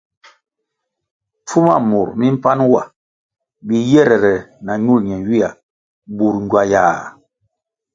Pfuma 1.45 1.75
mur 1.89 2.07
mi 2.19 2.27
mpan 2.35 2.59
wa 2.73 2.83
biyere 3.67 4.33
na 4.65 4.73
ñul 4.83 4.99
ñenywia 5.09 5.49
bur 6.15 6.35
ngywayah. 6.43 6.99